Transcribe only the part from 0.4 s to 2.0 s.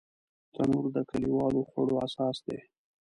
تنور د کلیوالو خوړو